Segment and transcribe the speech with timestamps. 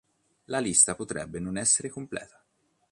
[0.47, 2.43] La lista potrebbe non essere completa.